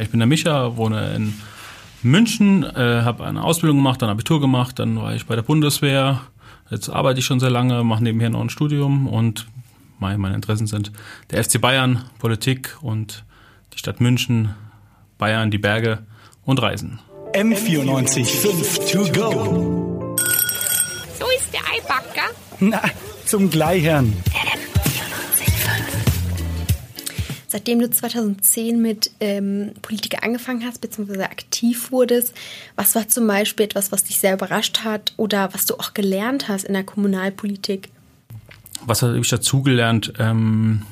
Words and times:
Ich 0.00 0.10
bin 0.10 0.20
der 0.20 0.28
Micha, 0.28 0.76
wohne 0.76 1.14
in 1.14 1.34
München, 2.02 2.62
äh, 2.62 3.02
habe 3.02 3.24
eine 3.24 3.42
Ausbildung 3.42 3.78
gemacht, 3.78 4.00
dann 4.00 4.08
Abitur 4.08 4.40
gemacht, 4.40 4.78
dann 4.78 4.96
war 4.96 5.14
ich 5.14 5.26
bei 5.26 5.34
der 5.34 5.42
Bundeswehr. 5.42 6.20
Jetzt 6.70 6.88
arbeite 6.88 7.18
ich 7.18 7.26
schon 7.26 7.40
sehr 7.40 7.50
lange, 7.50 7.82
mache 7.82 8.04
nebenher 8.04 8.30
noch 8.30 8.40
ein 8.40 8.50
Studium 8.50 9.08
und 9.08 9.48
meine, 9.98 10.18
meine 10.18 10.36
Interessen 10.36 10.68
sind 10.68 10.92
der 11.30 11.42
FC 11.42 11.60
Bayern, 11.60 12.04
Politik 12.20 12.76
und 12.80 13.24
die 13.74 13.78
Stadt 13.78 14.00
München, 14.00 14.54
Bayern, 15.18 15.50
die 15.50 15.58
Berge 15.58 16.06
und 16.44 16.62
Reisen. 16.62 17.00
M94 17.34 18.24
5 18.24 18.92
to 18.92 18.98
go. 19.12 20.16
So 21.18 21.26
ist 21.36 21.52
der 21.52 21.60
Eibacker. 21.74 22.30
Na, 22.60 22.82
zum 23.24 23.50
Gleichern. 23.50 24.12
Seitdem 27.50 27.80
du 27.80 27.88
2010 27.88 28.80
mit 28.80 29.10
ähm, 29.20 29.72
Politik 29.80 30.22
angefangen 30.22 30.66
hast, 30.66 30.82
beziehungsweise 30.82 31.24
aktiv 31.24 31.90
wurdest, 31.90 32.34
was 32.76 32.94
war 32.94 33.08
zum 33.08 33.26
Beispiel 33.26 33.64
etwas, 33.64 33.90
was 33.90 34.04
dich 34.04 34.18
sehr 34.18 34.34
überrascht 34.34 34.84
hat 34.84 35.14
oder 35.16 35.52
was 35.54 35.64
du 35.64 35.74
auch 35.76 35.94
gelernt 35.94 36.48
hast 36.48 36.64
in 36.64 36.74
der 36.74 36.84
Kommunalpolitik? 36.84 37.88
Was 38.84 39.00
habe 39.02 39.18
ich 39.18 39.28
dazugelernt? 39.28 40.12
Ähm, 40.18 40.82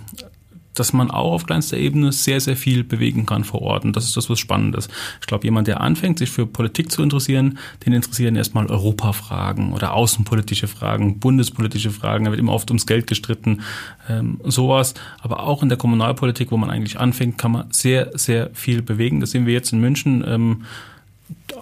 dass 0.78 0.92
man 0.92 1.10
auch 1.10 1.32
auf 1.32 1.46
kleinster 1.46 1.76
Ebene 1.76 2.12
sehr, 2.12 2.40
sehr 2.40 2.56
viel 2.56 2.84
bewegen 2.84 3.26
kann 3.26 3.44
vor 3.44 3.62
Ort. 3.62 3.84
Und 3.84 3.96
das 3.96 4.04
ist 4.04 4.16
das, 4.16 4.30
was 4.30 4.38
spannend 4.38 4.76
ist. 4.76 4.90
Ich 5.20 5.26
glaube, 5.26 5.44
jemand, 5.44 5.66
der 5.66 5.80
anfängt, 5.80 6.18
sich 6.18 6.30
für 6.30 6.46
Politik 6.46 6.90
zu 6.90 7.02
interessieren, 7.02 7.58
den 7.84 7.92
interessieren 7.92 8.36
erstmal 8.36 8.66
Europafragen 8.66 9.72
oder 9.72 9.92
außenpolitische 9.94 10.68
Fragen, 10.68 11.18
bundespolitische 11.18 11.90
Fragen. 11.90 12.24
Da 12.24 12.30
wird 12.30 12.40
immer 12.40 12.52
oft 12.52 12.70
ums 12.70 12.86
Geld 12.86 13.06
gestritten, 13.06 13.62
ähm, 14.08 14.40
sowas. 14.44 14.94
Aber 15.20 15.40
auch 15.40 15.62
in 15.62 15.68
der 15.68 15.78
Kommunalpolitik, 15.78 16.50
wo 16.50 16.56
man 16.56 16.70
eigentlich 16.70 16.98
anfängt, 16.98 17.38
kann 17.38 17.52
man 17.52 17.66
sehr, 17.70 18.10
sehr 18.14 18.50
viel 18.52 18.82
bewegen. 18.82 19.20
Das 19.20 19.30
sehen 19.30 19.46
wir 19.46 19.52
jetzt 19.52 19.72
in 19.72 19.80
München 19.80 20.24
ähm, 20.26 20.64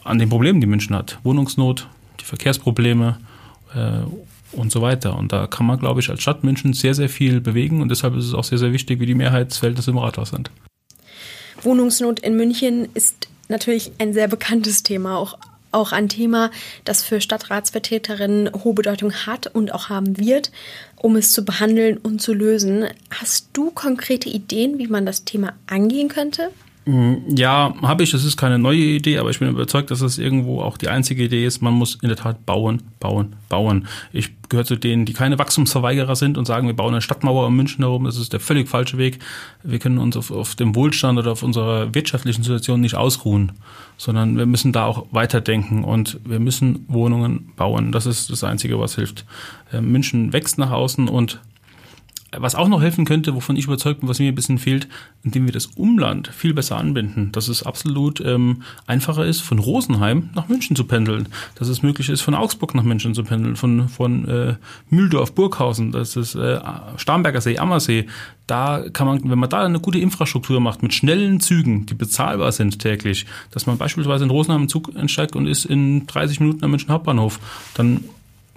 an 0.02 0.18
den 0.18 0.28
Problemen, 0.28 0.60
die 0.60 0.66
München 0.66 0.94
hat. 0.94 1.18
Wohnungsnot, 1.22 1.88
die 2.20 2.24
Verkehrsprobleme, 2.24 3.18
äh, 3.74 4.00
und 4.56 4.72
so 4.72 4.82
weiter. 4.82 5.16
Und 5.16 5.32
da 5.32 5.46
kann 5.46 5.66
man, 5.66 5.78
glaube 5.78 6.00
ich, 6.00 6.10
als 6.10 6.22
Stadt 6.22 6.44
München 6.44 6.72
sehr, 6.72 6.94
sehr 6.94 7.08
viel 7.08 7.40
bewegen 7.40 7.82
und 7.82 7.88
deshalb 7.88 8.16
ist 8.16 8.26
es 8.26 8.34
auch 8.34 8.44
sehr, 8.44 8.58
sehr 8.58 8.72
wichtig, 8.72 9.00
wie 9.00 9.06
die 9.06 9.14
Mehrheitsverhältnisse 9.14 9.90
im 9.90 9.98
Rathaus 9.98 10.30
sind. 10.30 10.50
Wohnungsnot 11.62 12.20
in 12.20 12.36
München 12.36 12.88
ist 12.94 13.28
natürlich 13.48 13.92
ein 13.98 14.12
sehr 14.12 14.28
bekanntes 14.28 14.82
Thema, 14.82 15.16
auch, 15.16 15.38
auch 15.72 15.92
ein 15.92 16.08
Thema, 16.08 16.50
das 16.84 17.02
für 17.02 17.20
Stadtratsvertreterinnen 17.20 18.50
hohe 18.64 18.74
Bedeutung 18.74 19.12
hat 19.12 19.46
und 19.48 19.72
auch 19.72 19.88
haben 19.88 20.18
wird, 20.18 20.50
um 20.96 21.16
es 21.16 21.32
zu 21.32 21.44
behandeln 21.44 21.96
und 21.96 22.20
zu 22.20 22.32
lösen. 22.32 22.86
Hast 23.10 23.48
du 23.52 23.70
konkrete 23.70 24.28
Ideen, 24.28 24.78
wie 24.78 24.86
man 24.86 25.06
das 25.06 25.24
Thema 25.24 25.54
angehen 25.66 26.08
könnte? 26.08 26.50
Mm, 26.86 27.34
ja, 27.34 27.74
habe 27.82 28.02
ich. 28.02 28.10
Das 28.10 28.24
ist 28.24 28.36
keine 28.36 28.58
neue 28.58 28.78
Idee, 28.78 29.18
aber 29.18 29.30
ich 29.30 29.38
bin 29.38 29.48
überzeugt, 29.48 29.90
dass 29.90 30.02
es 30.02 30.18
irgendwo 30.18 30.60
auch 30.60 30.76
die 30.76 30.88
einzige 30.88 31.24
Idee 31.24 31.46
ist. 31.46 31.62
Man 31.62 31.74
muss 31.74 31.98
in 32.02 32.08
der 32.08 32.16
Tat 32.16 32.44
bauen, 32.44 32.82
bauen, 33.00 33.36
bauen. 33.48 33.86
Ich 34.12 34.30
gehöre 34.50 34.66
zu 34.66 34.76
denen, 34.76 35.06
die 35.06 35.14
keine 35.14 35.38
Wachstumsverweigerer 35.38 36.14
sind 36.14 36.36
und 36.36 36.44
sagen, 36.44 36.66
wir 36.66 36.74
bauen 36.74 36.92
eine 36.92 37.00
Stadtmauer 37.00 37.46
um 37.46 37.56
München 37.56 37.82
herum. 37.84 38.04
Das 38.04 38.18
ist 38.18 38.32
der 38.34 38.40
völlig 38.40 38.68
falsche 38.68 38.98
Weg. 38.98 39.18
Wir 39.62 39.78
können 39.78 39.98
uns 39.98 40.16
auf, 40.16 40.30
auf 40.30 40.54
dem 40.56 40.74
Wohlstand 40.74 41.18
oder 41.18 41.32
auf 41.32 41.42
unserer 41.42 41.94
wirtschaftlichen 41.94 42.42
Situation 42.42 42.82
nicht 42.82 42.96
ausruhen, 42.96 43.52
sondern 43.96 44.36
wir 44.36 44.46
müssen 44.46 44.72
da 44.72 44.84
auch 44.84 45.06
weiterdenken 45.10 45.84
und 45.84 46.20
wir 46.24 46.38
müssen 46.38 46.84
Wohnungen 46.88 47.52
bauen. 47.56 47.92
Das 47.92 48.04
ist 48.04 48.30
das 48.30 48.44
Einzige, 48.44 48.78
was 48.78 48.96
hilft. 48.96 49.24
Äh, 49.72 49.80
München 49.80 50.34
wächst 50.34 50.58
nach 50.58 50.70
außen 50.70 51.08
und 51.08 51.40
was 52.38 52.54
auch 52.54 52.68
noch 52.68 52.82
helfen 52.82 53.04
könnte, 53.04 53.34
wovon 53.34 53.56
ich 53.56 53.66
überzeugt 53.66 54.00
bin, 54.00 54.08
was 54.08 54.18
mir 54.18 54.28
ein 54.28 54.34
bisschen 54.34 54.58
fehlt, 54.58 54.88
indem 55.22 55.46
wir 55.46 55.52
das 55.52 55.66
Umland 55.66 56.28
viel 56.28 56.54
besser 56.54 56.76
anbinden, 56.76 57.32
dass 57.32 57.48
es 57.48 57.62
absolut 57.62 58.20
ähm, 58.20 58.62
einfacher 58.86 59.24
ist, 59.24 59.40
von 59.40 59.58
Rosenheim 59.58 60.30
nach 60.34 60.48
München 60.48 60.76
zu 60.76 60.84
pendeln, 60.84 61.28
dass 61.54 61.68
es 61.68 61.82
möglich 61.82 62.08
ist, 62.08 62.20
von 62.20 62.34
Augsburg 62.34 62.74
nach 62.74 62.82
München 62.82 63.14
zu 63.14 63.24
pendeln, 63.24 63.56
von, 63.56 63.88
von 63.88 64.28
äh, 64.28 64.54
Mühldorf, 64.90 65.34
Burghausen, 65.34 65.92
das 65.92 66.16
ist 66.16 66.34
äh, 66.34 66.60
Starnberger 66.96 67.40
See, 67.40 67.58
Ammersee. 67.58 68.06
Da 68.46 68.84
kann 68.92 69.06
man, 69.06 69.30
wenn 69.30 69.38
man 69.38 69.48
da 69.48 69.64
eine 69.64 69.80
gute 69.80 69.98
Infrastruktur 69.98 70.60
macht, 70.60 70.82
mit 70.82 70.92
schnellen 70.92 71.40
Zügen, 71.40 71.86
die 71.86 71.94
bezahlbar 71.94 72.52
sind 72.52 72.78
täglich, 72.78 73.24
dass 73.50 73.66
man 73.66 73.78
beispielsweise 73.78 74.24
in 74.24 74.30
Rosenheim 74.30 74.62
einen 74.62 74.68
Zug 74.68 74.94
entsteigt 74.94 75.34
und 75.34 75.46
ist 75.46 75.64
in 75.64 76.06
30 76.06 76.40
Minuten 76.40 76.64
am 76.64 76.70
München 76.70 76.90
Hauptbahnhof, 76.90 77.40
dann 77.74 78.04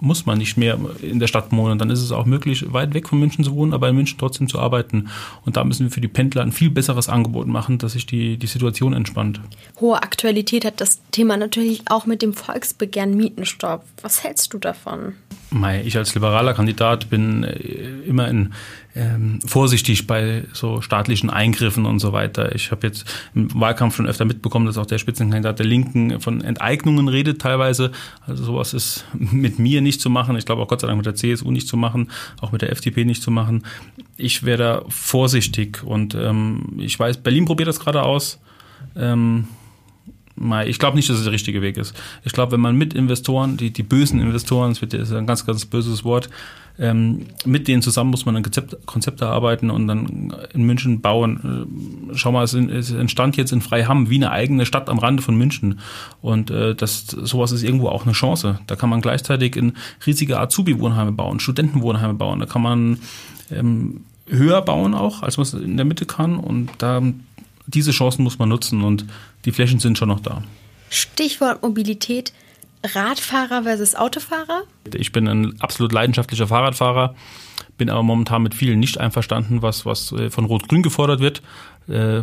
muss 0.00 0.26
man 0.26 0.38
nicht 0.38 0.56
mehr 0.56 0.78
in 1.02 1.18
der 1.18 1.26
Stadt 1.26 1.50
wohnen. 1.50 1.78
Dann 1.78 1.90
ist 1.90 2.00
es 2.00 2.12
auch 2.12 2.26
möglich, 2.26 2.72
weit 2.72 2.94
weg 2.94 3.08
von 3.08 3.18
München 3.18 3.44
zu 3.44 3.54
wohnen, 3.54 3.72
aber 3.72 3.88
in 3.88 3.96
München 3.96 4.18
trotzdem 4.18 4.48
zu 4.48 4.58
arbeiten. 4.58 5.08
Und 5.44 5.56
da 5.56 5.64
müssen 5.64 5.86
wir 5.86 5.90
für 5.90 6.00
die 6.00 6.08
Pendler 6.08 6.42
ein 6.42 6.52
viel 6.52 6.70
besseres 6.70 7.08
Angebot 7.08 7.46
machen, 7.46 7.78
dass 7.78 7.92
sich 7.92 8.06
die, 8.06 8.36
die 8.36 8.46
Situation 8.46 8.92
entspannt. 8.92 9.40
Hohe 9.80 10.02
Aktualität 10.02 10.64
hat 10.64 10.80
das 10.80 11.00
Thema 11.10 11.36
natürlich 11.36 11.82
auch 11.90 12.06
mit 12.06 12.22
dem 12.22 12.34
Volksbegehren 12.34 13.16
Mietenstopp. 13.16 13.84
Was 14.02 14.22
hältst 14.22 14.54
du 14.54 14.58
davon? 14.58 15.14
Ich 15.84 15.96
als 15.96 16.14
liberaler 16.14 16.52
Kandidat 16.52 17.08
bin 17.08 17.42
äh, 17.42 17.54
immer 18.06 18.28
in, 18.28 18.52
ähm, 18.98 19.38
vorsichtig 19.46 20.06
bei 20.06 20.44
so 20.52 20.82
staatlichen 20.82 21.30
Eingriffen 21.30 21.86
und 21.86 22.00
so 22.00 22.12
weiter. 22.12 22.54
Ich 22.54 22.72
habe 22.72 22.86
jetzt 22.86 23.04
im 23.34 23.48
Wahlkampf 23.54 23.96
schon 23.96 24.06
öfter 24.06 24.24
mitbekommen, 24.24 24.66
dass 24.66 24.76
auch 24.76 24.86
der 24.86 24.98
Spitzenkandidat 24.98 25.60
der 25.60 25.66
Linken 25.66 26.20
von 26.20 26.40
Enteignungen 26.40 27.06
redet 27.06 27.40
teilweise. 27.40 27.92
Also 28.26 28.44
sowas 28.44 28.74
ist 28.74 29.04
mit 29.14 29.58
mir 29.58 29.80
nicht 29.80 30.00
zu 30.00 30.10
machen. 30.10 30.36
Ich 30.36 30.46
glaube 30.46 30.62
auch 30.62 30.68
Gott 30.68 30.80
sei 30.80 30.88
Dank 30.88 30.96
mit 30.96 31.06
der 31.06 31.14
CSU 31.14 31.50
nicht 31.52 31.68
zu 31.68 31.76
machen, 31.76 32.10
auch 32.40 32.50
mit 32.50 32.62
der 32.62 32.72
FDP 32.72 33.04
nicht 33.04 33.22
zu 33.22 33.30
machen. 33.30 33.64
Ich 34.16 34.42
wäre 34.42 34.58
da 34.58 34.82
vorsichtig 34.88 35.84
und 35.84 36.14
ähm, 36.16 36.74
ich 36.78 36.98
weiß, 36.98 37.18
Berlin 37.18 37.44
probiert 37.44 37.68
das 37.68 37.78
gerade 37.78 38.02
aus. 38.02 38.40
Ähm, 38.96 39.46
ich 40.66 40.78
glaube 40.78 40.96
nicht, 40.96 41.08
dass 41.08 41.18
es 41.18 41.24
der 41.24 41.32
richtige 41.32 41.62
Weg 41.62 41.76
ist. 41.76 41.94
Ich 42.24 42.32
glaube, 42.32 42.52
wenn 42.52 42.60
man 42.60 42.76
mit 42.76 42.94
Investoren, 42.94 43.56
die, 43.56 43.70
die 43.70 43.82
bösen 43.82 44.20
Investoren, 44.20 44.70
das 44.70 44.80
wird 44.80 44.94
ist 44.94 45.12
ein 45.12 45.26
ganz, 45.26 45.44
ganz 45.46 45.64
böses 45.64 46.04
Wort, 46.04 46.28
ähm, 46.80 47.26
mit 47.44 47.66
denen 47.66 47.82
zusammen 47.82 48.10
muss 48.10 48.24
man 48.24 48.36
ein 48.36 48.44
Konzept, 48.44 48.86
Konzept 48.86 49.20
erarbeiten 49.20 49.68
und 49.70 49.88
dann 49.88 50.32
in 50.54 50.62
München 50.62 51.00
bauen. 51.00 51.66
Äh, 52.12 52.16
schau 52.16 52.30
mal, 52.30 52.44
es, 52.44 52.54
es 52.54 52.92
entstand 52.92 53.36
jetzt 53.36 53.52
in 53.52 53.60
Freiham 53.60 54.10
wie 54.10 54.16
eine 54.16 54.30
eigene 54.30 54.64
Stadt 54.64 54.88
am 54.88 54.98
Rande 54.98 55.22
von 55.22 55.36
München. 55.36 55.80
Und 56.22 56.50
äh, 56.50 56.76
das, 56.76 57.06
sowas 57.06 57.50
ist 57.50 57.64
irgendwo 57.64 57.88
auch 57.88 58.04
eine 58.04 58.12
Chance. 58.12 58.60
Da 58.68 58.76
kann 58.76 58.90
man 58.90 59.00
gleichzeitig 59.00 59.56
in 59.56 59.72
riesige 60.06 60.38
Azubi-Wohnheime 60.38 61.12
bauen, 61.12 61.40
Studentenwohnheime 61.40 62.14
bauen. 62.14 62.38
Da 62.38 62.46
kann 62.46 62.62
man 62.62 62.98
ähm, 63.50 64.02
höher 64.28 64.62
bauen 64.62 64.94
auch, 64.94 65.22
als 65.22 65.36
man 65.36 65.42
es 65.42 65.54
in 65.54 65.76
der 65.76 65.86
Mitte 65.86 66.06
kann. 66.06 66.36
Und 66.36 66.70
da 66.78 67.02
diese 67.68 67.92
Chancen 67.92 68.24
muss 68.24 68.38
man 68.38 68.48
nutzen 68.48 68.82
und 68.82 69.04
die 69.44 69.52
Flächen 69.52 69.78
sind 69.78 69.98
schon 69.98 70.08
noch 70.08 70.20
da. 70.20 70.42
Stichwort 70.90 71.62
Mobilität. 71.62 72.32
Radfahrer 72.94 73.64
versus 73.64 73.96
Autofahrer? 73.96 74.62
Ich 74.94 75.10
bin 75.10 75.26
ein 75.26 75.60
absolut 75.60 75.92
leidenschaftlicher 75.92 76.46
Fahrradfahrer, 76.46 77.16
bin 77.76 77.90
aber 77.90 78.04
momentan 78.04 78.42
mit 78.42 78.54
vielen 78.54 78.78
nicht 78.78 78.98
einverstanden, 78.98 79.62
was, 79.62 79.84
was 79.84 80.12
äh, 80.12 80.30
von 80.30 80.44
Rot-Grün 80.44 80.82
gefordert 80.82 81.20
wird. 81.20 81.42
Äh, 81.88 82.22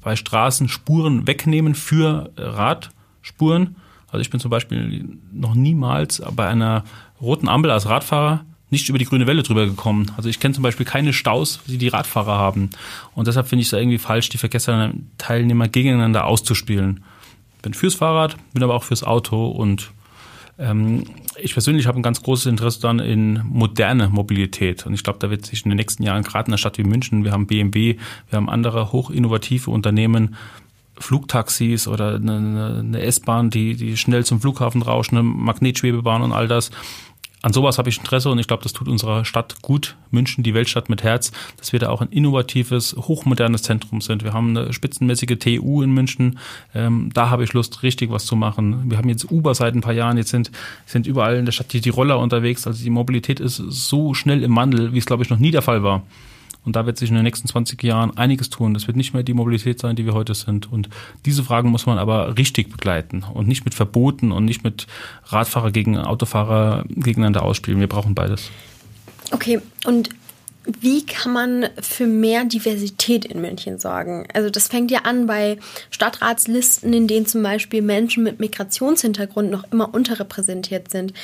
bei 0.00 0.16
Straßen 0.16 0.68
Spuren 0.68 1.26
wegnehmen 1.26 1.74
für 1.74 2.30
Radspuren. 2.36 3.76
Also 4.08 4.22
ich 4.22 4.30
bin 4.30 4.40
zum 4.40 4.50
Beispiel 4.50 5.18
noch 5.32 5.54
niemals 5.54 6.22
bei 6.34 6.48
einer 6.48 6.84
roten 7.20 7.48
Ampel 7.48 7.70
als 7.70 7.86
Radfahrer 7.86 8.44
nicht 8.70 8.88
über 8.88 8.98
die 8.98 9.04
grüne 9.04 9.26
Welle 9.26 9.42
drüber 9.42 9.66
gekommen. 9.66 10.10
Also 10.16 10.28
ich 10.28 10.40
kenne 10.40 10.54
zum 10.54 10.62
Beispiel 10.62 10.86
keine 10.86 11.12
Staus, 11.12 11.60
die 11.66 11.78
die 11.78 11.88
Radfahrer 11.88 12.36
haben. 12.36 12.70
Und 13.14 13.26
deshalb 13.26 13.48
finde 13.48 13.62
ich 13.62 13.68
es 13.68 13.72
irgendwie 13.72 13.98
falsch, 13.98 14.28
die 14.28 14.38
Verkehrsteilnehmer 14.38 15.68
gegeneinander 15.68 16.26
auszuspielen. 16.26 17.04
Bin 17.62 17.74
fürs 17.74 17.94
Fahrrad, 17.94 18.36
bin 18.52 18.62
aber 18.62 18.74
auch 18.74 18.84
fürs 18.84 19.04
Auto 19.04 19.48
und 19.48 19.90
ähm, 20.58 21.04
ich 21.38 21.54
persönlich 21.54 21.86
habe 21.86 21.98
ein 21.98 22.02
ganz 22.02 22.22
großes 22.22 22.46
Interesse 22.46 22.80
dann 22.80 22.98
in 22.98 23.42
moderne 23.44 24.08
Mobilität. 24.08 24.86
Und 24.86 24.94
ich 24.94 25.02
glaube, 25.02 25.18
da 25.18 25.30
wird 25.30 25.46
sich 25.46 25.64
in 25.64 25.70
den 25.70 25.76
nächsten 25.76 26.02
Jahren 26.02 26.22
gerade 26.22 26.46
in 26.46 26.52
einer 26.52 26.58
Stadt 26.58 26.78
wie 26.78 26.84
München, 26.84 27.24
wir 27.24 27.32
haben 27.32 27.46
BMW, 27.46 27.96
wir 28.28 28.36
haben 28.36 28.48
andere 28.48 28.92
hochinnovative 28.92 29.70
Unternehmen, 29.70 30.36
Flugtaxis 30.98 31.88
oder 31.88 32.16
eine, 32.16 32.76
eine 32.80 33.00
S-Bahn, 33.00 33.48
die, 33.48 33.74
die 33.74 33.96
schnell 33.96 34.24
zum 34.26 34.40
Flughafen 34.40 34.82
rauschen, 34.82 35.16
eine 35.16 35.22
Magnetschwebebahn 35.22 36.20
und 36.20 36.32
all 36.32 36.46
das 36.46 36.70
an 37.42 37.52
sowas 37.52 37.78
habe 37.78 37.88
ich 37.88 37.98
Interesse 37.98 38.30
und 38.30 38.38
ich 38.38 38.46
glaube, 38.46 38.62
das 38.62 38.72
tut 38.72 38.88
unserer 38.88 39.24
Stadt 39.24 39.62
gut, 39.62 39.96
München, 40.10 40.44
die 40.44 40.54
Weltstadt 40.54 40.88
mit 40.88 41.02
Herz, 41.02 41.32
dass 41.56 41.72
wir 41.72 41.80
da 41.80 41.88
auch 41.88 42.02
ein 42.02 42.08
innovatives, 42.08 42.94
hochmodernes 42.96 43.62
Zentrum 43.62 44.00
sind. 44.00 44.24
Wir 44.24 44.32
haben 44.32 44.56
eine 44.56 44.72
spitzenmäßige 44.72 45.38
TU 45.38 45.82
in 45.82 45.90
München, 45.90 46.38
ähm, 46.74 47.10
da 47.14 47.30
habe 47.30 47.44
ich 47.44 47.52
Lust, 47.52 47.82
richtig 47.82 48.10
was 48.10 48.26
zu 48.26 48.36
machen. 48.36 48.90
Wir 48.90 48.98
haben 48.98 49.08
jetzt 49.08 49.30
Uber 49.30 49.54
seit 49.54 49.74
ein 49.74 49.80
paar 49.80 49.94
Jahren, 49.94 50.18
jetzt 50.18 50.30
sind, 50.30 50.50
sind 50.86 51.06
überall 51.06 51.36
in 51.36 51.46
der 51.46 51.52
Stadt 51.52 51.72
die, 51.72 51.80
die 51.80 51.90
Roller 51.90 52.18
unterwegs, 52.18 52.66
also 52.66 52.82
die 52.82 52.90
Mobilität 52.90 53.40
ist 53.40 53.56
so 53.56 54.14
schnell 54.14 54.42
im 54.42 54.54
Wandel, 54.56 54.92
wie 54.92 54.98
es, 54.98 55.06
glaube 55.06 55.22
ich, 55.22 55.30
noch 55.30 55.38
nie 55.38 55.50
der 55.50 55.62
Fall 55.62 55.82
war. 55.82 56.02
Und 56.64 56.76
da 56.76 56.84
wird 56.86 56.98
sich 56.98 57.08
in 57.08 57.14
den 57.14 57.24
nächsten 57.24 57.48
20 57.48 57.82
Jahren 57.82 58.16
einiges 58.16 58.50
tun. 58.50 58.74
Das 58.74 58.86
wird 58.86 58.96
nicht 58.96 59.14
mehr 59.14 59.22
die 59.22 59.34
Mobilität 59.34 59.80
sein, 59.80 59.96
die 59.96 60.04
wir 60.04 60.14
heute 60.14 60.34
sind. 60.34 60.70
Und 60.70 60.88
diese 61.24 61.42
Fragen 61.42 61.70
muss 61.70 61.86
man 61.86 61.98
aber 61.98 62.36
richtig 62.36 62.70
begleiten 62.70 63.24
und 63.32 63.48
nicht 63.48 63.64
mit 63.64 63.74
Verboten 63.74 64.30
und 64.30 64.44
nicht 64.44 64.62
mit 64.62 64.86
Radfahrer 65.26 65.70
gegen 65.70 65.96
Autofahrer 65.96 66.84
gegeneinander 66.88 67.42
ausspielen. 67.42 67.80
Wir 67.80 67.88
brauchen 67.88 68.14
beides. 68.14 68.50
Okay, 69.32 69.60
und 69.86 70.10
Wie 70.78 71.06
kann 71.06 71.32
man 71.32 71.66
für 71.80 72.06
mehr 72.06 72.44
Diversität 72.44 73.24
in 73.24 73.40
München 73.40 73.78
sorgen? 73.78 74.26
Also 74.34 74.50
das 74.50 74.68
fängt 74.68 74.90
ja 74.90 75.00
an 75.00 75.26
bei 75.26 75.58
Stadtratslisten, 75.90 76.92
in 76.92 77.06
denen 77.06 77.24
zum 77.24 77.42
Beispiel 77.42 77.80
Menschen 77.80 78.22
mit 78.24 78.40
Migrationshintergrund 78.40 79.50
noch 79.50 79.64
immer 79.72 79.94
unterrepräsentiert 79.94 80.90
sind. 80.90 81.14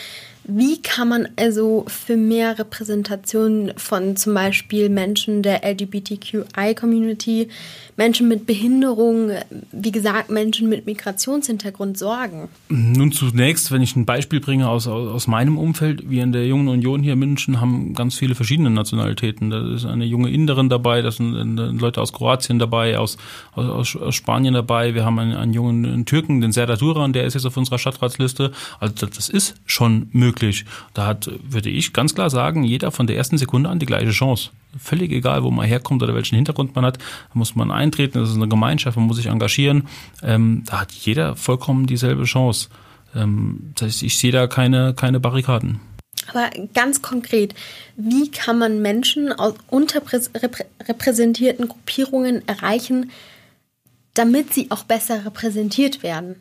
Wie 0.49 0.81
kann 0.81 1.09
man 1.09 1.29
also 1.35 1.85
für 1.89 2.17
mehr 2.17 2.57
Repräsentation 2.57 3.73
von 3.77 4.15
zum 4.15 4.35
Beispiel 4.35 4.89
Menschen 4.89 5.43
der 5.43 5.65
LGBTQI-Community, 5.65 7.49
Menschen 7.97 8.29
mit 8.29 8.47
Behinderung, 8.47 9.31
wie 9.73 9.91
gesagt, 9.91 10.31
Menschen 10.31 10.69
mit 10.69 10.87
Migrationshintergrund 10.87 11.99
sorgen? 11.99 12.49
Nun 12.69 13.11
zunächst, 13.11 13.73
wenn 13.73 13.83
ich 13.83 13.97
ein 13.97 14.05
Beispiel 14.05 14.39
bringe 14.39 14.69
aus, 14.69 14.87
aus 14.87 15.27
meinem 15.27 15.59
Umfeld, 15.59 16.09
wir 16.09 16.23
in 16.23 16.31
der 16.31 16.47
Jungen 16.47 16.69
Union 16.69 17.03
hier 17.03 17.15
in 17.15 17.19
München 17.19 17.61
haben 17.61 17.95
ganz 17.95 18.15
viele 18.15 18.37
verschiedene 18.37 18.71
Nationalitäten. 18.71 19.51
Da 19.51 19.75
ist 19.75 19.85
eine 19.85 20.05
junge 20.05 20.31
Inderin 20.31 20.69
dabei, 20.69 21.03
da 21.03 21.11
sind 21.11 21.57
Leute 21.57 22.01
aus 22.01 22.13
Kroatien 22.13 22.61
dabei, 22.61 22.99
aus, 22.99 23.17
aus, 23.57 23.97
aus 23.97 24.15
Spanien 24.15 24.55
dabei. 24.55 24.95
Wir 24.95 25.05
haben 25.05 25.19
einen, 25.19 25.35
einen 25.35 25.53
jungen 25.53 26.07
Türken, 26.07 26.41
den 26.41 26.53
Serdar 26.53 26.77
Duran, 26.77 27.13
der 27.13 27.25
ist 27.25 27.35
jetzt 27.35 27.47
auf 27.47 27.57
unserer 27.57 27.79
Stadtratsliste. 27.79 28.53
Also 28.79 29.07
das 29.07 29.29
ist 29.29 29.57
schon 29.65 30.09
möglich 30.13 30.36
möglich. 30.37 30.65
Da 30.94 31.06
hat, 31.06 31.31
würde 31.43 31.71
ich 31.71 31.93
ganz 31.93 32.15
klar 32.15 32.31
sagen, 32.31 32.65
jeder 32.65 32.91
von 32.91 33.06
der 33.06 33.17
ersten 33.17 33.38
Sekunde 33.38 33.71
an 33.71 33.79
die 33.79 33.87
gleiche 33.87 34.11
Chance. 34.11 34.50
Völlig 34.79 35.12
egal, 35.12 35.43
wo 35.43 35.50
man 35.50 35.67
herkommt 35.67 36.03
oder 36.03 36.15
welchen 36.15 36.37
Hintergrund 36.37 36.75
man 36.75 36.85
hat, 36.85 36.99
da 36.99 37.35
muss 37.35 37.56
man 37.56 37.71
eintreten, 37.71 38.19
das 38.19 38.31
ist 38.31 38.37
eine 38.37 38.49
Gemeinschaft, 38.49 38.97
man 38.97 39.06
muss 39.06 39.17
sich 39.17 39.27
engagieren. 39.27 39.88
Ähm, 40.23 40.62
da 40.67 40.83
hat 40.83 40.93
jeder 40.93 41.37
vollkommen 41.37 41.87
dieselbe 41.87 42.25
Chance. 42.25 42.69
Ähm, 43.15 43.73
das 43.75 43.88
heißt, 43.88 44.03
ich 44.03 44.19
sehe 44.19 44.33
da 44.33 44.47
keine, 44.47 44.94
keine 44.94 45.21
Barrikaden. 45.21 45.81
Aber 46.29 46.50
ganz 46.75 47.03
konkret, 47.03 47.55
wie 47.97 48.31
kann 48.31 48.59
man 48.59 48.83
Menschen 48.83 49.33
aus 49.33 49.55
unterrepräsentierten 49.69 51.69
Gruppierungen 51.69 52.47
erreichen, 52.49 53.11
damit 54.15 54.53
sie 54.53 54.71
auch 54.71 54.85
besser 54.85 55.25
repräsentiert 55.25 56.03
werden? 56.03 56.37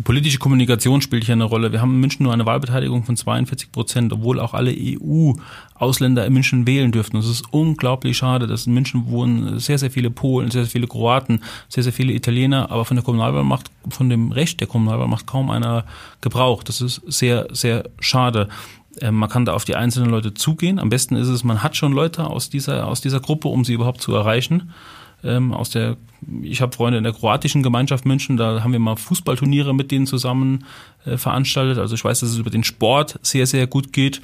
Die 0.00 0.04
politische 0.04 0.38
Kommunikation 0.38 1.02
spielt 1.02 1.24
hier 1.24 1.34
eine 1.34 1.44
Rolle. 1.44 1.72
Wir 1.72 1.82
haben 1.82 1.92
in 1.92 2.00
München 2.00 2.22
nur 2.22 2.32
eine 2.32 2.46
Wahlbeteiligung 2.46 3.04
von 3.04 3.18
42 3.18 3.70
Prozent, 3.70 4.14
obwohl 4.14 4.40
auch 4.40 4.54
alle 4.54 4.74
EU-Ausländer 4.74 6.24
in 6.24 6.32
München 6.32 6.66
wählen 6.66 6.90
dürften. 6.90 7.18
Das 7.18 7.28
ist 7.28 7.44
unglaublich 7.52 8.16
schade, 8.16 8.46
dass 8.46 8.66
in 8.66 8.72
München 8.72 9.10
wohnen 9.10 9.58
sehr, 9.58 9.76
sehr 9.76 9.90
viele 9.90 10.08
Polen, 10.08 10.50
sehr, 10.50 10.62
sehr 10.62 10.70
viele 10.70 10.86
Kroaten, 10.86 11.42
sehr, 11.68 11.82
sehr 11.82 11.92
viele 11.92 12.14
Italiener, 12.14 12.70
aber 12.70 12.86
von 12.86 12.96
der 12.96 13.04
Kommunalwahl 13.04 13.44
macht, 13.44 13.70
von 13.90 14.08
dem 14.08 14.32
Recht 14.32 14.60
der 14.60 14.68
Kommunalwahl 14.68 15.06
macht 15.06 15.26
kaum 15.26 15.50
einer 15.50 15.84
Gebrauch. 16.22 16.62
Das 16.62 16.80
ist 16.80 17.02
sehr, 17.06 17.48
sehr 17.52 17.84
schade 18.00 18.48
ähm, 19.02 19.16
man 19.16 19.28
kann 19.28 19.44
da 19.44 19.52
auf 19.52 19.66
die 19.66 19.76
einzelnen 19.76 20.08
Leute 20.08 20.32
zugehen. 20.32 20.78
Am 20.78 20.88
besten 20.88 21.14
ist 21.14 21.28
es, 21.28 21.44
man 21.44 21.62
hat 21.62 21.76
schon 21.76 21.92
Leute 21.92 22.26
aus 22.26 22.48
dieser, 22.48 22.88
aus 22.88 23.02
dieser 23.02 23.20
Gruppe, 23.20 23.48
um 23.48 23.66
sie 23.66 23.74
überhaupt 23.74 24.00
zu 24.00 24.14
erreichen. 24.14 24.72
Ähm, 25.22 25.52
aus 25.52 25.70
der 25.70 25.96
ich 26.42 26.60
habe 26.60 26.74
Freunde 26.74 26.98
in 26.98 27.04
der 27.04 27.12
kroatischen 27.12 27.62
Gemeinschaft 27.62 28.04
München, 28.04 28.36
da 28.36 28.62
haben 28.62 28.72
wir 28.72 28.78
mal 28.78 28.96
Fußballturniere 28.96 29.74
mit 29.74 29.90
denen 29.90 30.06
zusammen 30.06 30.64
äh, 31.06 31.16
veranstaltet. 31.16 31.78
Also 31.78 31.94
ich 31.94 32.04
weiß, 32.04 32.20
dass 32.20 32.30
es 32.30 32.36
über 32.36 32.50
den 32.50 32.62
Sport 32.62 33.18
sehr, 33.22 33.46
sehr 33.46 33.66
gut 33.66 33.92
geht. 33.92 34.20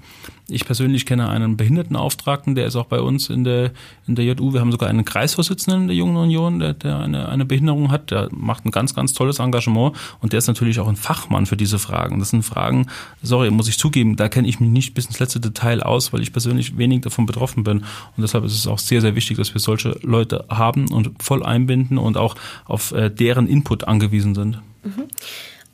Ich 0.48 0.64
persönlich 0.64 1.06
kenne 1.06 1.28
einen 1.28 1.56
Behindertenauftragten, 1.56 2.54
der 2.54 2.66
ist 2.66 2.76
auch 2.76 2.84
bei 2.84 3.00
uns 3.00 3.30
in 3.30 3.42
der, 3.42 3.72
in 4.06 4.14
der 4.14 4.26
JU. 4.26 4.52
Wir 4.52 4.60
haben 4.60 4.70
sogar 4.70 4.88
einen 4.88 5.04
Kreisvorsitzenden 5.04 5.88
der 5.88 5.96
Jungen 5.96 6.16
Union, 6.16 6.60
der, 6.60 6.74
der 6.74 6.98
eine, 6.98 7.28
eine 7.30 7.44
Behinderung 7.44 7.90
hat. 7.90 8.10
Der 8.10 8.28
macht 8.30 8.64
ein 8.64 8.70
ganz, 8.70 8.94
ganz 8.94 9.12
tolles 9.12 9.40
Engagement 9.40 9.96
und 10.20 10.32
der 10.32 10.38
ist 10.38 10.46
natürlich 10.46 10.78
auch 10.78 10.86
ein 10.86 10.96
Fachmann 10.96 11.46
für 11.46 11.56
diese 11.56 11.80
Fragen. 11.80 12.20
Das 12.20 12.30
sind 12.30 12.44
Fragen, 12.44 12.86
sorry, 13.22 13.50
muss 13.50 13.68
ich 13.68 13.78
zugeben, 13.78 14.14
da 14.14 14.28
kenne 14.28 14.46
ich 14.46 14.60
mich 14.60 14.70
nicht 14.70 14.94
bis 14.94 15.06
ins 15.06 15.18
letzte 15.18 15.40
Detail 15.40 15.82
aus, 15.82 16.12
weil 16.12 16.20
ich 16.20 16.30
persönlich 16.30 16.78
wenig 16.78 17.00
davon 17.00 17.26
betroffen 17.26 17.64
bin. 17.64 17.78
Und 17.78 18.22
deshalb 18.22 18.44
ist 18.44 18.54
es 18.54 18.66
auch 18.68 18.78
sehr, 18.78 19.00
sehr 19.00 19.16
wichtig, 19.16 19.38
dass 19.38 19.52
wir 19.52 19.60
solche 19.60 19.98
Leute 20.02 20.44
haben 20.48 20.88
und 20.92 21.10
voll 21.20 21.42
einbinden 21.42 21.98
und 21.98 22.16
auch 22.16 22.36
auf 22.66 22.92
äh, 22.92 23.10
deren 23.10 23.48
Input 23.48 23.88
angewiesen 23.88 24.34
sind. 24.34 24.60
Mhm 24.84 25.06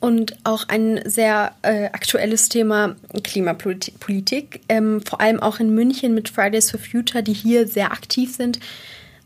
und 0.03 0.35
auch 0.43 0.67
ein 0.67 0.99
sehr 1.05 1.55
äh, 1.61 1.85
aktuelles 1.85 2.49
Thema 2.49 2.97
Klimapolitik, 3.23 4.59
ähm, 4.67 5.01
vor 5.01 5.21
allem 5.21 5.39
auch 5.39 5.61
in 5.61 5.73
München 5.73 6.13
mit 6.13 6.27
Fridays 6.27 6.71
for 6.71 6.79
Future, 6.81 7.23
die 7.23 7.31
hier 7.31 7.69
sehr 7.69 7.93
aktiv 7.93 8.35
sind. 8.35 8.59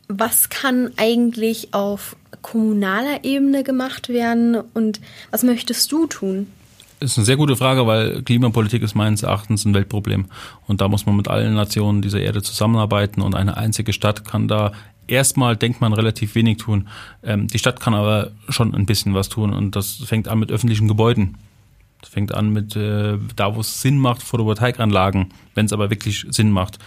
Was 0.07 0.49
kann 0.49 0.91
eigentlich 0.97 1.73
auf 1.73 2.15
kommunaler 2.43 3.23
Ebene 3.23 3.63
gemacht 3.63 4.09
werden 4.09 4.55
und 4.75 5.01
was 5.31 5.41
möchtest 5.41 5.91
du 5.91 6.05
tun? 6.05 6.45
Ist 6.99 7.17
eine 7.17 7.25
sehr 7.25 7.37
gute 7.37 7.55
Frage, 7.55 7.85
weil 7.85 8.23
Klimapolitik 8.23 8.81
ist 8.81 8.95
meines 8.95 9.21
Erachtens 9.21 9.65
ein 9.65 9.73
Weltproblem. 9.75 10.25
Und 10.65 10.81
da 10.81 10.87
muss 10.87 11.05
man 11.05 11.15
mit 11.15 11.27
allen 11.27 11.53
Nationen 11.53 12.01
dieser 12.01 12.19
Erde 12.19 12.41
zusammenarbeiten 12.41 13.21
und 13.21 13.35
eine 13.35 13.55
einzige 13.55 13.93
Stadt 13.93 14.25
kann 14.25 14.47
da 14.47 14.71
erstmal 15.07 15.55
denkt 15.55 15.81
man 15.81 15.93
relativ 15.93 16.35
wenig 16.35 16.57
tun. 16.57 16.87
Ähm, 17.23 17.47
die 17.47 17.59
Stadt 17.59 17.79
kann 17.79 17.93
aber 17.93 18.31
schon 18.49 18.73
ein 18.75 18.85
bisschen 18.85 19.13
was 19.13 19.29
tun 19.29 19.53
und 19.53 19.75
das 19.75 19.95
fängt 20.05 20.27
an 20.27 20.39
mit 20.39 20.51
öffentlichen 20.51 20.87
Gebäuden. 20.87 21.37
Das 22.01 22.09
fängt 22.09 22.33
an 22.33 22.51
mit 22.51 22.75
äh, 22.75 23.17
da, 23.35 23.55
wo 23.55 23.61
es 23.61 23.81
Sinn 23.81 23.97
macht, 23.97 24.21
Photovoltaikanlagen, 24.21 25.33
wenn 25.55 25.65
es 25.65 25.73
aber 25.73 25.89
wirklich 25.89 26.25
Sinn 26.29 26.51
macht. 26.51 26.77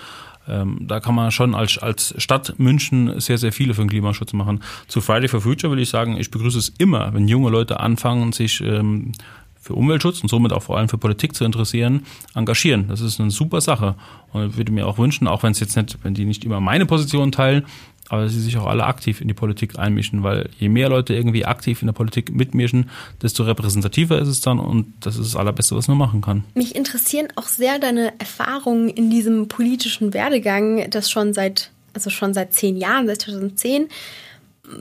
Ähm, 0.49 0.87
da 0.87 1.01
kann 1.01 1.15
man 1.15 1.31
schon 1.31 1.55
als, 1.55 1.79
als 1.79 2.15
Stadt 2.19 2.59
München 2.59 3.21
sehr, 3.21 3.39
sehr 3.39 3.53
viele 3.53 3.75
für 3.75 3.83
den 3.83 3.91
Klimaschutz 3.91 4.33
machen. 4.33 4.63
Zu 4.87 5.01
Friday 5.01 5.29
for 5.29 5.41
Future 5.41 5.73
will 5.73 5.81
ich 5.81 5.91
sagen, 5.91 6.17
ich 6.17 6.31
begrüße 6.31 6.59
es 6.59 6.69
immer, 6.79 7.13
wenn 7.13 7.29
junge 7.29 7.51
Leute 7.51 7.81
anfangen, 7.81 8.33
sich 8.33 8.61
ähm, 8.61 9.13
für 9.61 9.75
Umweltschutz 9.75 10.23
und 10.23 10.29
somit 10.29 10.53
auch 10.53 10.62
vor 10.62 10.79
allem 10.79 10.89
für 10.89 10.99
Politik 10.99 11.35
zu 11.35 11.45
interessieren, 11.45 12.07
engagieren. 12.35 12.89
Das 12.89 13.01
ist 13.01 13.21
eine 13.21 13.31
super 13.31 13.61
Sache. 13.61 13.95
Und 14.33 14.51
ich 14.51 14.57
würde 14.57 14.73
mir 14.73 14.87
auch 14.87 14.99
wünschen, 14.99 15.29
auch 15.29 15.43
wenn 15.43 15.53
es 15.53 15.61
jetzt 15.61 15.77
nicht, 15.77 15.99
wenn 16.03 16.15
die 16.15 16.25
nicht 16.25 16.45
immer 16.45 16.61
meine 16.61 16.87
Position 16.87 17.31
teilen, 17.31 17.67
aber 18.09 18.29
sie 18.29 18.41
sich 18.41 18.57
auch 18.59 18.67
alle 18.67 18.85
aktiv 18.85 19.21
in 19.21 19.29
die 19.29 19.35
Politik 19.35 19.79
einmischen, 19.79 20.25
weil 20.25 20.51
je 20.59 20.69
mehr 20.69 20.89
Leute 20.89 21.15
irgendwie 21.15 21.45
aktiv 21.45 21.81
in 21.81 21.87
der 21.87 21.93
Politik 21.93 22.35
mitmischen, 22.35 22.91
desto 23.23 23.45
repräsentativer 23.45 24.19
ist 24.19 24.27
es 24.27 24.41
dann 24.41 24.59
und 24.59 24.95
das 25.01 25.17
ist 25.17 25.27
das 25.27 25.37
Allerbeste, 25.37 25.77
was 25.77 25.87
man 25.87 25.97
machen 25.97 26.21
kann. 26.21 26.43
Mich 26.55 26.75
interessieren 26.75 27.29
auch 27.37 27.47
sehr 27.47 27.79
deine 27.79 28.19
Erfahrungen 28.19 28.89
in 28.89 29.11
diesem 29.11 29.47
politischen 29.47 30.13
Werdegang, 30.13 30.91
das 30.91 31.09
schon 31.09 31.35
seit, 31.35 31.71
also 31.93 32.11
schon 32.11 32.35
seit 32.35 32.53
zehn 32.53 32.77
Jahren, 32.77 33.06
seit 33.06 33.23
2010, 33.23 33.87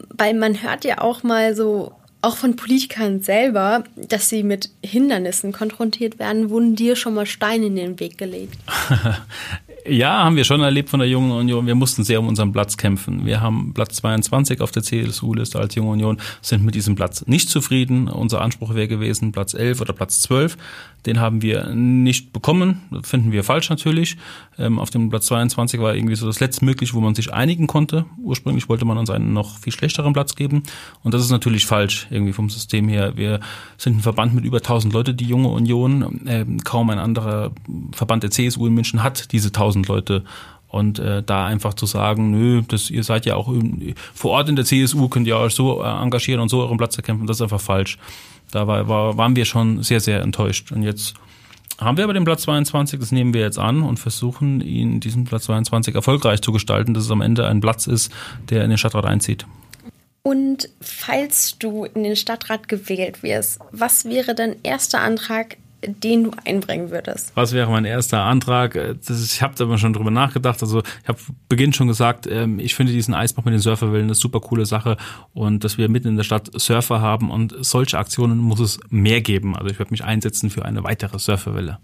weil 0.09 0.33
man 0.33 0.63
hört 0.63 0.83
ja 0.83 1.01
auch 1.01 1.21
mal 1.21 1.55
so 1.55 1.91
auch 2.21 2.35
von 2.35 2.55
Politikern 2.55 3.21
selber, 3.21 3.83
dass 3.95 4.29
sie 4.29 4.43
mit 4.43 4.69
Hindernissen 4.83 5.51
konfrontiert 5.51 6.19
werden, 6.19 6.49
wurden 6.49 6.75
dir 6.75 6.95
schon 6.95 7.13
mal 7.13 7.25
Steine 7.25 7.67
in 7.67 7.75
den 7.75 7.99
Weg 7.99 8.17
gelegt? 8.17 8.57
Ja, 9.89 10.23
haben 10.23 10.35
wir 10.35 10.43
schon 10.43 10.61
erlebt 10.61 10.89
von 10.89 10.99
der 10.99 11.09
Jungen 11.09 11.31
Union. 11.31 11.65
Wir 11.65 11.73
mussten 11.73 12.03
sehr 12.03 12.19
um 12.19 12.27
unseren 12.27 12.51
Platz 12.51 12.77
kämpfen. 12.77 13.25
Wir 13.25 13.41
haben 13.41 13.73
Platz 13.73 13.95
22 13.95 14.61
auf 14.61 14.69
der 14.69 14.83
CSU-Liste 14.83 15.57
als 15.57 15.73
Junge 15.73 15.89
Union, 15.89 16.17
sind 16.43 16.63
mit 16.63 16.75
diesem 16.75 16.93
Platz 16.93 17.25
nicht 17.25 17.49
zufrieden. 17.49 18.07
Unser 18.07 18.41
Anspruch 18.41 18.75
wäre 18.75 18.87
gewesen 18.87 19.31
Platz 19.31 19.55
11 19.55 19.81
oder 19.81 19.93
Platz 19.93 20.21
12. 20.21 20.57
Den 21.05 21.19
haben 21.19 21.41
wir 21.41 21.73
nicht 21.73 22.33
bekommen. 22.33 22.81
Das 22.91 23.09
finden 23.09 23.31
wir 23.31 23.43
falsch 23.43 23.69
natürlich. 23.69 24.17
Ähm, 24.57 24.79
auf 24.79 24.89
dem 24.89 25.09
Platz 25.09 25.27
22 25.27 25.79
war 25.79 25.95
irgendwie 25.95 26.15
so 26.15 26.27
das 26.27 26.39
letztmögliche, 26.41 26.93
wo 26.93 26.99
man 26.99 27.15
sich 27.15 27.33
einigen 27.33 27.67
konnte. 27.67 28.05
Ursprünglich 28.21 28.67
wollte 28.67 28.85
man 28.85 28.97
uns 28.97 29.09
einen 29.09 29.33
noch 29.33 29.57
viel 29.59 29.71
schlechteren 29.71 30.13
Platz 30.13 30.35
geben. 30.35 30.63
Und 31.03 31.13
das 31.13 31.21
ist 31.21 31.31
natürlich 31.31 31.65
falsch 31.65 32.07
irgendwie 32.11 32.33
vom 32.33 32.49
System 32.49 32.89
her. 32.89 33.13
Wir 33.15 33.39
sind 33.77 33.97
ein 33.97 34.01
Verband 34.01 34.35
mit 34.35 34.43
über 34.43 34.57
1000 34.57 34.93
Leute, 34.93 35.13
die 35.13 35.25
Junge 35.25 35.47
Union. 35.47 36.21
Ähm, 36.27 36.63
kaum 36.63 36.89
ein 36.89 36.99
anderer 36.99 37.51
Verband 37.93 38.23
der 38.23 38.31
CSU 38.31 38.67
in 38.67 38.73
München 38.73 39.01
hat 39.01 39.31
diese 39.31 39.47
1000 39.47 39.78
Leute. 39.87 40.23
Und 40.67 40.99
äh, 40.99 41.23
da 41.23 41.47
einfach 41.47 41.73
zu 41.73 41.87
sagen, 41.87 42.29
nö, 42.29 42.61
das, 42.67 42.91
ihr 42.91 43.03
seid 43.03 43.25
ja 43.25 43.35
auch 43.35 43.51
vor 44.13 44.31
Ort 44.31 44.49
in 44.49 44.55
der 44.55 44.65
CSU, 44.65 45.09
könnt 45.09 45.25
ihr 45.25 45.35
euch 45.37 45.55
so 45.55 45.83
äh, 45.83 45.87
engagieren 45.87 46.41
und 46.41 46.49
so 46.49 46.61
euren 46.61 46.77
Platz 46.77 46.95
erkämpfen, 46.95 47.25
das 47.25 47.37
ist 47.37 47.41
einfach 47.41 47.59
falsch. 47.59 47.97
Da 48.51 48.67
war, 48.67 48.87
war, 48.87 49.17
waren 49.17 49.35
wir 49.35 49.45
schon 49.45 49.81
sehr, 49.81 49.99
sehr 49.99 50.21
enttäuscht. 50.21 50.71
Und 50.71 50.83
jetzt 50.83 51.15
haben 51.79 51.97
wir 51.97 52.03
aber 52.03 52.13
den 52.13 52.25
Platz 52.25 52.43
22, 52.43 52.99
das 52.99 53.11
nehmen 53.11 53.33
wir 53.33 53.41
jetzt 53.41 53.57
an 53.57 53.81
und 53.81 53.99
versuchen, 53.99 54.61
ihn 54.61 54.99
diesen 54.99 55.23
Platz 55.23 55.45
22 55.45 55.95
erfolgreich 55.95 56.41
zu 56.41 56.51
gestalten, 56.51 56.93
dass 56.93 57.05
es 57.05 57.11
am 57.11 57.21
Ende 57.21 57.47
ein 57.47 57.61
Platz 57.61 57.87
ist, 57.87 58.11
der 58.49 58.63
in 58.63 58.69
den 58.69 58.77
Stadtrat 58.77 59.05
einzieht. 59.05 59.45
Und 60.21 60.69
falls 60.81 61.57
du 61.57 61.85
in 61.85 62.03
den 62.03 62.15
Stadtrat 62.15 62.67
gewählt 62.67 63.23
wirst, 63.23 63.59
was 63.71 64.05
wäre 64.05 64.35
dein 64.35 64.57
erster 64.63 65.01
Antrag, 65.01 65.57
den 65.85 66.25
du 66.25 66.31
einbringen 66.45 66.91
würdest? 66.91 67.31
Was 67.35 67.53
wäre 67.53 67.69
mein 67.69 67.85
erster 67.85 68.23
Antrag? 68.23 68.73
Das 68.73 69.09
ist, 69.09 69.33
ich 69.33 69.41
habe 69.41 69.55
da 69.55 69.77
schon 69.77 69.93
drüber 69.93 70.11
nachgedacht. 70.11 70.61
Also 70.61 70.81
ich 71.01 71.07
habe 71.07 71.19
Beginn 71.47 71.73
schon 71.73 71.87
gesagt, 71.87 72.27
ähm, 72.27 72.59
ich 72.59 72.75
finde 72.75 72.93
diesen 72.93 73.13
Eisbach 73.13 73.45
mit 73.45 73.53
den 73.53 73.61
Surferwellen 73.61 74.05
eine 74.05 74.15
super 74.15 74.39
coole 74.39 74.65
Sache 74.65 74.97
und 75.33 75.63
dass 75.63 75.77
wir 75.77 75.89
mitten 75.89 76.09
in 76.09 76.17
der 76.17 76.23
Stadt 76.23 76.49
Surfer 76.53 77.01
haben 77.01 77.31
und 77.31 77.55
solche 77.61 77.97
Aktionen 77.97 78.39
muss 78.39 78.59
es 78.59 78.79
mehr 78.89 79.21
geben. 79.21 79.55
Also 79.55 79.69
ich 79.69 79.79
werde 79.79 79.91
mich 79.91 80.03
einsetzen 80.03 80.49
für 80.49 80.65
eine 80.65 80.83
weitere 80.83 81.19
Surferwelle. 81.19 81.79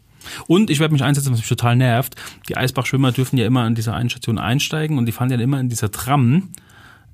Und 0.48 0.70
ich 0.70 0.80
werde 0.80 0.94
mich 0.94 1.04
einsetzen, 1.04 1.32
was 1.32 1.40
mich 1.40 1.48
total 1.48 1.76
nervt. 1.76 2.16
Die 2.50 2.58
Eisbachschwimmer 2.58 3.12
dürfen 3.12 3.38
ja 3.38 3.46
immer 3.46 3.62
an 3.62 3.76
dieser 3.76 3.94
einen 3.94 4.10
Station 4.10 4.40
einsteigen 4.40 4.98
und 4.98 5.06
die 5.06 5.12
fahren 5.12 5.30
ja 5.30 5.38
immer 5.38 5.60
in 5.60 5.70
dieser 5.70 5.92
Tram 5.92 6.50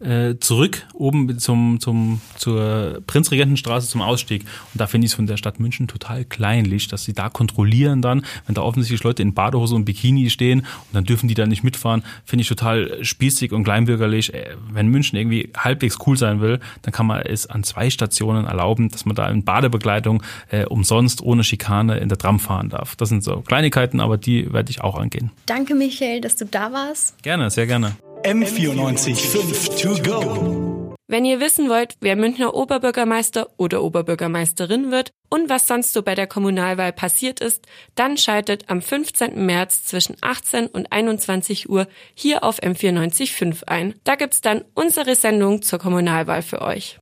äh, 0.02 0.38
zurück 0.40 0.88
oben 0.94 1.40
zum, 1.40 1.80
zum, 1.80 2.22
zur 2.38 3.02
Prinzregentenstraße 3.08 3.88
zum 3.88 4.02
Ausstieg. 4.02 4.46
Und 4.74 4.82
da 4.82 4.88
finde 4.88 5.06
ich 5.06 5.12
es 5.12 5.16
von 5.16 5.28
der 5.28 5.38
Stadt 5.38 5.60
München 5.60 5.88
total 5.88 6.26
kleinlich, 6.26 6.88
dass 6.88 7.04
sie 7.04 7.14
da 7.14 7.30
kontrollieren 7.30 8.02
dann, 8.02 8.26
wenn 8.46 8.56
da 8.56 8.62
offensichtlich 8.62 9.04
Leute 9.04 9.22
in 9.22 9.34
Badehose 9.34 9.76
und 9.76 9.86
Bikini 9.86 10.30
stehen 10.30 10.62
und 10.62 10.94
dann 10.94 11.04
dürfen 11.04 11.28
die 11.28 11.34
da 11.34 11.46
nicht 11.46 11.64
mitfahren, 11.64 12.04
finde 12.26 12.42
ich 12.42 12.48
total 12.50 13.04
spießig 13.04 13.52
und 13.52 13.64
kleinbürgerlich. 13.64 14.34
Äh, 14.34 14.56
wenn 14.72 14.88
München 14.88 15.18
irgendwie 15.18 15.52
halbwegs 15.56 15.98
cool 16.06 16.18
sein 16.18 16.42
will, 16.42 16.60
dann 16.82 16.92
kann 16.92 17.06
man 17.06 17.22
es 17.22 17.48
an 17.48 17.64
zwei 17.64 17.90
Stationen 17.90 18.46
erlauben, 18.46 18.90
dass 18.90 19.06
man 19.06 19.16
da 19.16 19.30
in 19.30 19.44
Badebegleitung 19.44 20.24
äh, 20.50 20.66
umsonst 20.66 21.22
ohne 21.22 21.44
Schikane 21.44 21.98
in 21.98 22.10
der 22.10 22.18
Tram 22.18 22.40
fahren 22.40 22.70
darf. 22.70 22.96
Das 22.96 23.10
sind 23.10 23.24
so 23.24 23.42
Kleinigkeiten, 23.42 24.00
aber 24.00 24.18
die 24.18 24.52
werde 24.52 24.72
ich 24.72 24.82
auch 24.82 24.98
angehen. 24.98 25.32
Danke, 25.46 25.76
Michael, 25.76 26.22
dass 26.22 26.36
du 26.36 26.46
da 26.46 26.72
warst. 26.72 27.22
Gerne, 27.24 27.50
sehr 27.50 27.68
gerne. 27.68 27.96
M94 28.24 29.16
5 29.16 29.82
to 29.82 29.96
go. 30.04 30.96
Wenn 31.08 31.26
ihr 31.26 31.40
wissen 31.40 31.70
wollt, 31.70 31.96
wer 32.00 32.16
Münchner 32.16 32.54
Oberbürgermeister 32.54 33.50
oder 33.58 33.84
Oberbürgermeisterin 33.84 34.92
wird 34.92 35.12
und 35.30 35.50
was 35.50 35.68
sonst 35.68 35.92
so 35.92 36.04
bei 36.04 36.16
der 36.16 36.28
Kommunalwahl 36.28 36.94
passiert 36.94 37.40
ist, 37.40 37.66
dann 37.96 38.16
schaltet 38.16 38.70
am 38.70 38.82
15. 38.82 39.46
März 39.46 39.84
zwischen 39.86 40.16
18 40.22 40.68
und 40.68 40.92
21 40.92 41.68
Uhr 41.70 41.88
hier 42.14 42.44
auf 42.44 42.62
M94.5 42.62 43.66
ein. 43.66 43.96
Da 44.04 44.16
gibt's 44.16 44.40
dann 44.40 44.64
unsere 44.74 45.16
Sendung 45.16 45.64
zur 45.64 45.80
Kommunalwahl 45.80 46.44
für 46.44 46.62
euch. 46.62 47.02